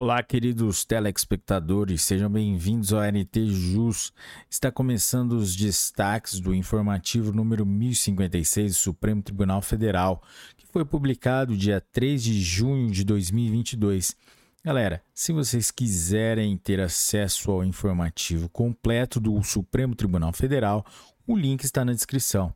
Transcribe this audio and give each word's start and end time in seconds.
Olá, 0.00 0.20
queridos 0.24 0.84
telespectadores, 0.84 2.02
sejam 2.02 2.28
bem-vindos 2.28 2.92
ao 2.92 3.00
NT 3.00 3.46
Jus. 3.46 4.12
Está 4.50 4.70
começando 4.70 5.32
os 5.32 5.54
destaques 5.54 6.40
do 6.40 6.52
informativo 6.52 7.32
número 7.32 7.64
1056 7.64 8.72
do 8.72 8.76
Supremo 8.76 9.22
Tribunal 9.22 9.62
Federal, 9.62 10.20
que 10.56 10.66
foi 10.66 10.84
publicado 10.84 11.56
dia 11.56 11.80
3 11.92 12.24
de 12.24 12.42
junho 12.42 12.90
de 12.90 13.04
2022. 13.04 14.16
Galera, 14.64 15.00
se 15.14 15.32
vocês 15.32 15.70
quiserem 15.70 16.56
ter 16.56 16.80
acesso 16.80 17.52
ao 17.52 17.64
informativo 17.64 18.48
completo 18.48 19.20
do 19.20 19.40
Supremo 19.44 19.94
Tribunal 19.94 20.32
Federal, 20.32 20.84
o 21.24 21.36
link 21.36 21.62
está 21.62 21.84
na 21.84 21.92
descrição. 21.92 22.52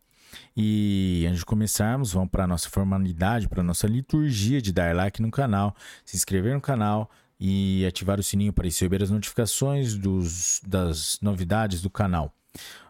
E 0.57 1.25
antes 1.27 1.39
de 1.39 1.47
começarmos, 1.47 2.13
vamos 2.13 2.31
para 2.31 2.45
a 2.45 2.49
nossa 2.49 2.69
formalidade, 2.69 3.49
para 3.49 3.61
a 3.61 3.65
nossa 3.65 3.87
liturgia 3.87 4.61
de 4.61 4.73
dar 4.73 4.95
like 4.95 5.23
no 5.23 5.31
canal, 5.31 5.75
se 6.05 6.17
inscrever 6.17 6.53
no 6.53 6.61
canal, 6.61 7.09
e 7.39 7.87
ativar 7.87 8.19
o 8.19 8.23
sininho 8.23 8.53
para 8.53 8.65
receber 8.65 9.03
as 9.03 9.11
notificações 9.11 9.95
dos, 9.95 10.61
das 10.67 11.19
novidades 11.21 11.81
do 11.81 11.91
canal. 11.91 12.35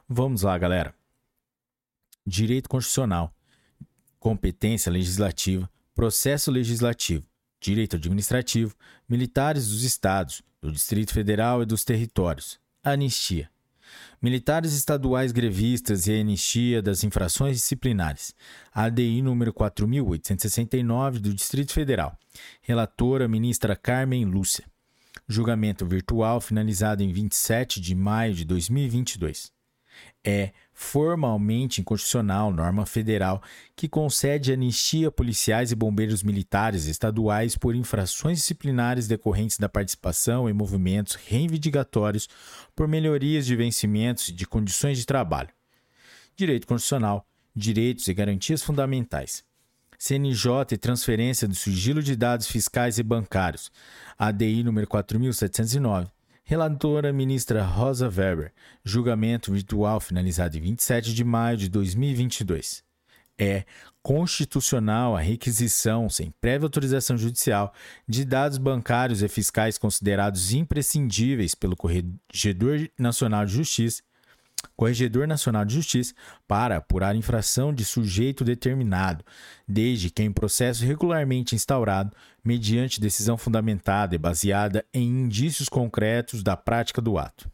Vamos 0.08 0.42
lá, 0.42 0.56
galera. 0.56 0.94
Direito 2.26 2.68
Constitucional, 2.68 3.32
competência 4.18 4.90
legislativa, 4.90 5.68
processo 5.94 6.50
legislativo, 6.50 7.26
direito 7.60 7.96
administrativo, 7.96 8.74
militares 9.08 9.68
dos 9.68 9.82
estados, 9.82 10.42
do 10.60 10.72
Distrito 10.72 11.12
Federal 11.12 11.62
e 11.62 11.66
dos 11.66 11.84
territórios, 11.84 12.58
anistia, 12.82 13.50
Militares 14.20 14.72
estaduais 14.72 15.32
grevistas 15.32 16.06
e 16.06 16.12
anistia 16.12 16.80
das 16.80 17.04
infrações 17.04 17.56
disciplinares. 17.56 18.34
ADI 18.72 19.22
número 19.22 19.52
4869 19.52 21.18
do 21.18 21.34
Distrito 21.34 21.72
Federal. 21.72 22.16
Relatora 22.62 23.28
ministra 23.28 23.76
Carmen 23.76 24.24
Lúcia. 24.24 24.64
Julgamento 25.28 25.84
virtual 25.84 26.40
finalizado 26.40 27.02
em 27.02 27.12
27 27.12 27.80
de 27.80 27.94
maio 27.94 28.34
de 28.34 28.44
2022 28.44 29.57
é 30.24 30.52
formalmente 30.74 31.80
inconstitucional 31.80 32.52
norma 32.52 32.86
federal 32.86 33.42
que 33.74 33.88
concede 33.88 34.52
anistia 34.52 35.08
a 35.08 35.12
policiais 35.12 35.72
e 35.72 35.74
bombeiros 35.74 36.22
militares 36.22 36.86
estaduais 36.86 37.56
por 37.56 37.74
infrações 37.74 38.38
disciplinares 38.38 39.08
decorrentes 39.08 39.58
da 39.58 39.68
participação 39.68 40.48
em 40.48 40.52
movimentos 40.52 41.14
reivindicatórios 41.14 42.28
por 42.76 42.86
melhorias 42.86 43.46
de 43.46 43.56
vencimentos 43.56 44.28
e 44.28 44.32
de 44.32 44.46
condições 44.46 44.98
de 44.98 45.06
trabalho. 45.06 45.48
Direito 46.36 46.66
constitucional, 46.66 47.26
direitos 47.54 48.06
e 48.06 48.14
garantias 48.14 48.62
fundamentais. 48.62 49.42
CNJ 49.98 50.46
e 50.72 50.76
transferência 50.76 51.48
do 51.48 51.56
sigilo 51.56 52.00
de 52.00 52.14
dados 52.14 52.46
fiscais 52.46 52.98
e 52.98 53.02
bancários. 53.02 53.72
ADI 54.16 54.62
número 54.62 54.86
4709 54.86 56.17
Relatora 56.50 57.12
ministra 57.12 57.62
Rosa 57.62 58.08
Weber. 58.08 58.54
Julgamento 58.82 59.52
virtual 59.52 60.00
finalizado 60.00 60.56
em 60.56 60.62
27 60.62 61.12
de 61.12 61.22
maio 61.22 61.58
de 61.58 61.68
2022. 61.68 62.82
É 63.38 63.64
constitucional 64.02 65.14
a 65.14 65.20
requisição, 65.20 66.08
sem 66.08 66.30
prévia 66.40 66.64
autorização 66.64 67.18
judicial, 67.18 67.74
de 68.08 68.24
dados 68.24 68.56
bancários 68.56 69.22
e 69.22 69.28
fiscais 69.28 69.76
considerados 69.76 70.54
imprescindíveis 70.54 71.54
pelo 71.54 71.76
Corregedor 71.76 72.88
Nacional 72.98 73.44
de 73.44 73.52
Justiça 73.52 74.02
Corregedor 74.78 75.26
Nacional 75.26 75.64
de 75.64 75.74
Justiça 75.74 76.14
para 76.46 76.76
apurar 76.76 77.16
infração 77.16 77.74
de 77.74 77.84
sujeito 77.84 78.44
determinado, 78.44 79.24
desde 79.66 80.08
que 80.08 80.22
em 80.22 80.30
processo 80.30 80.84
regularmente 80.84 81.56
instaurado, 81.56 82.14
mediante 82.44 83.00
decisão 83.00 83.36
fundamentada 83.36 84.14
e 84.14 84.18
baseada 84.18 84.86
em 84.94 85.08
indícios 85.08 85.68
concretos 85.68 86.44
da 86.44 86.56
prática 86.56 87.02
do 87.02 87.18
ato. 87.18 87.50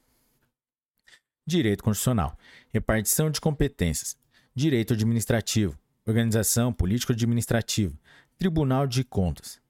Direito 1.47 1.83
Constitucional, 1.83 2.36
repartição 2.70 3.30
de 3.30 3.41
competências, 3.41 4.18
direito 4.55 4.92
administrativo, 4.92 5.79
organização 6.06 6.74
político-administrativa, 6.74 7.95
Tribunal 8.36 8.86
de 8.86 9.02
Contas, 9.02 9.62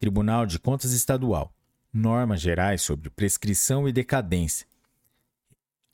Tribunal 0.00 0.46
de 0.46 0.58
Contas 0.58 0.92
Estadual, 0.92 1.54
normas 1.92 2.40
gerais 2.40 2.80
sobre 2.80 3.10
prescrição 3.10 3.86
e 3.86 3.92
decadência, 3.92 4.66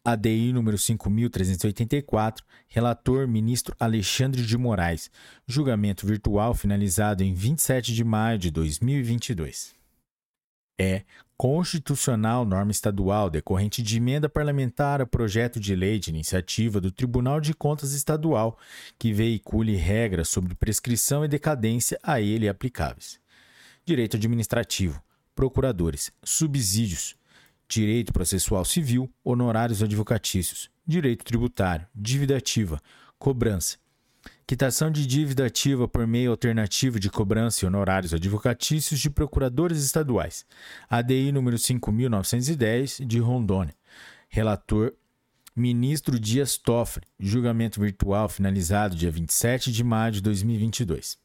ADI 0.04 0.52
número 0.52 0.78
5384, 0.78 2.44
relator 2.68 3.28
ministro 3.28 3.74
Alexandre 3.78 4.42
de 4.42 4.56
Moraes. 4.56 5.10
Julgamento 5.46 6.06
virtual 6.06 6.54
finalizado 6.54 7.22
em 7.22 7.34
27 7.34 7.94
de 7.94 8.02
maio 8.02 8.38
de 8.38 8.50
2022. 8.50 9.74
É 10.80 11.02
constitucional 11.36 12.46
norma 12.46 12.70
estadual 12.70 13.28
decorrente 13.28 13.82
de 13.82 13.98
emenda 13.98 14.28
parlamentar 14.28 15.02
a 15.02 15.06
projeto 15.06 15.60
de 15.60 15.74
lei 15.74 15.98
de 15.98 16.08
iniciativa 16.08 16.80
do 16.80 16.90
Tribunal 16.90 17.40
de 17.40 17.52
Contas 17.52 17.92
Estadual 17.92 18.58
que 18.98 19.12
veicule 19.12 19.76
regras 19.76 20.28
sobre 20.28 20.54
prescrição 20.54 21.24
e 21.24 21.28
decadência 21.28 21.98
a 22.02 22.20
ele 22.20 22.48
aplicáveis. 22.48 23.20
Direito 23.84 24.16
administrativo, 24.16 25.02
procuradores, 25.34 26.12
subsídios, 26.22 27.16
direito 27.70 28.12
processual 28.12 28.64
civil, 28.64 29.08
honorários 29.24 29.82
advocatícios, 29.82 30.68
direito 30.84 31.24
tributário, 31.24 31.86
dívida 31.94 32.36
ativa, 32.36 32.80
cobrança, 33.16 33.78
quitação 34.44 34.90
de 34.90 35.06
dívida 35.06 35.46
ativa 35.46 35.86
por 35.86 36.06
meio 36.06 36.32
alternativo 36.32 36.98
de 36.98 37.08
cobrança 37.08 37.64
e 37.64 37.68
honorários 37.68 38.12
advocatícios 38.12 38.98
de 38.98 39.08
procuradores 39.08 39.84
estaduais. 39.84 40.44
ADI 40.88 41.30
número 41.30 41.56
5910 41.56 43.02
de 43.06 43.20
Rondônia. 43.20 43.74
Relator 44.28 44.92
Ministro 45.54 46.18
Dias 46.18 46.56
Toffoli. 46.56 47.06
Julgamento 47.18 47.80
virtual 47.80 48.28
finalizado 48.28 48.96
dia 48.96 49.10
27 49.10 49.70
de 49.70 49.84
maio 49.84 50.12
de 50.12 50.20
2022. 50.20 51.18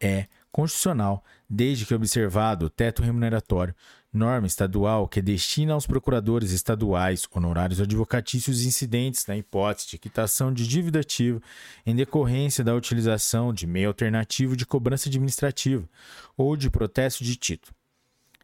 É 0.00 0.26
constitucional, 0.50 1.24
desde 1.50 1.84
que 1.84 1.94
observado 1.94 2.66
o 2.66 2.70
teto 2.70 3.02
remuneratório 3.02 3.74
norma 4.14 4.46
estadual 4.46 5.08
que 5.08 5.20
destina 5.20 5.74
aos 5.74 5.86
procuradores 5.86 6.52
estaduais 6.52 7.26
honorários 7.34 7.80
advocatícios 7.80 8.64
incidentes 8.64 9.26
na 9.26 9.36
hipótese 9.36 9.90
de 9.90 9.98
quitação 9.98 10.52
de 10.52 10.66
dívida 10.66 11.00
ativa 11.00 11.42
em 11.84 11.96
decorrência 11.96 12.62
da 12.62 12.74
utilização 12.74 13.52
de 13.52 13.66
meio 13.66 13.88
alternativo 13.88 14.56
de 14.56 14.64
cobrança 14.64 15.08
administrativa 15.08 15.88
ou 16.36 16.56
de 16.56 16.70
protesto 16.70 17.24
de 17.24 17.34
título. 17.34 17.74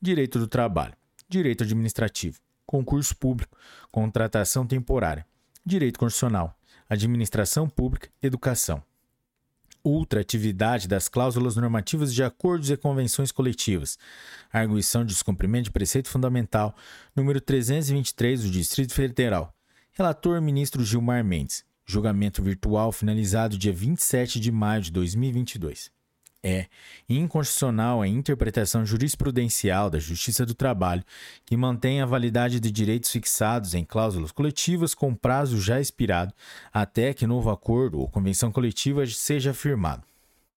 Direito 0.03 0.39
do 0.39 0.49
trabalho, 0.49 0.95
direito 1.29 1.63
administrativo, 1.63 2.39
concurso 2.67 3.17
público, 3.17 3.57
contratação 3.93 4.67
temporária, 4.67 5.25
direito 5.65 5.99
constitucional, 5.99 6.59
administração 6.89 7.69
pública, 7.69 8.09
educação 8.21 8.83
ultratividade 9.85 10.89
das 10.89 11.09
cláusulas 11.09 11.57
normativas 11.57 12.13
de 12.13 12.23
acordos 12.23 12.71
e 12.71 12.77
convenções 12.77 13.33
coletivas, 13.33 13.99
arguição 14.53 15.05
de 15.05 15.13
descumprimento 15.13 15.65
de 15.65 15.71
preceito 15.71 16.09
fundamental, 16.09 16.75
número 17.15 17.41
323 17.41 18.43
do 18.43 18.51
Distrito 18.51 18.95
Federal. 18.95 19.55
Relator 19.93 20.41
ministro 20.41 20.85
Gilmar 20.85 21.25
Mendes. 21.25 21.65
Julgamento 21.85 22.43
virtual 22.43 22.93
finalizado 22.93 23.59
dia 23.59 23.73
27 23.73 24.39
de 24.39 24.53
maio 24.53 24.83
de 24.83 24.93
2022. 24.93 25.91
É 26.43 26.67
inconstitucional 27.07 28.01
a 28.01 28.09
interpretação 28.09 28.87
jurisprudencial 28.87 29.91
da 29.91 29.99
Justiça 29.99 30.47
do 30.47 30.55
Trabalho 30.55 31.05
que 31.45 31.55
mantém 31.55 32.01
a 32.01 32.07
validade 32.07 32.59
de 32.59 32.71
direitos 32.71 33.11
fixados 33.11 33.75
em 33.75 33.85
cláusulas 33.85 34.33
coletivas 34.33 34.95
com 34.95 35.15
prazo 35.15 35.61
já 35.61 35.79
expirado 35.79 36.33
até 36.73 37.13
que 37.13 37.27
novo 37.27 37.51
acordo 37.51 37.99
ou 37.99 38.09
convenção 38.09 38.51
coletiva 38.51 39.05
seja 39.07 39.53
firmado. 39.53 40.03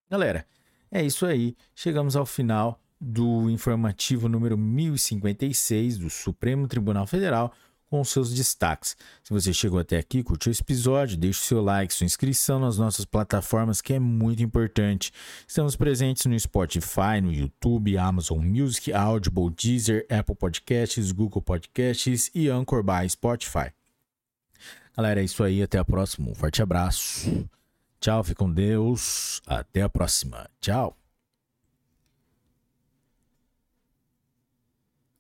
Galera, 0.10 0.46
é 0.90 1.04
isso 1.04 1.26
aí. 1.26 1.56
Chegamos 1.76 2.16
ao 2.16 2.26
final 2.26 2.80
do 3.00 3.50
informativo 3.50 4.30
número 4.30 4.58
1056 4.58 5.98
do 5.98 6.10
Supremo 6.10 6.66
Tribunal 6.68 7.06
Federal 7.06 7.52
com 7.94 8.04
seus 8.04 8.34
destaques. 8.34 8.98
Se 9.24 9.32
você 9.32 9.54
chegou 9.54 9.80
até 9.80 10.00
aqui, 10.00 10.24
curtiu 10.24 10.52
esse 10.52 10.64
episódio, 10.64 11.16
deixe 11.16 11.42
seu 11.42 11.62
like, 11.62 11.94
sua 11.94 12.06
inscrição 12.06 12.60
nas 12.60 12.76
nossas 12.76 13.06
plataformas, 13.06 13.82
que 13.82 13.94
é 13.94 14.00
muito 14.00 14.42
importante. 14.42 15.12
Estamos 15.48 15.76
presentes 15.76 16.26
no 16.26 16.40
Spotify, 16.40 17.22
no 17.22 17.32
YouTube, 17.32 17.96
Amazon 17.96 18.44
Music, 18.44 18.92
Audible, 18.92 19.52
Deezer, 19.52 20.08
Apple 20.10 20.34
Podcasts, 20.34 21.12
Google 21.12 21.44
Podcasts 21.44 22.32
e 22.34 22.50
Anchor 22.50 22.82
by 22.82 23.08
Spotify. 23.08 23.72
Galera, 24.98 25.22
é 25.22 25.24
isso 25.24 25.44
aí. 25.44 25.62
Até 25.62 25.78
a 25.78 25.86
próxima. 25.86 26.32
Um 26.32 26.34
forte 26.34 26.64
abraço. 26.64 27.48
Tchau, 28.00 28.24
fique 28.24 28.40
com 28.40 28.52
Deus. 28.52 29.40
Até 29.46 29.84
a 29.84 29.90
próxima. 29.90 30.50
Tchau. 30.60 31.03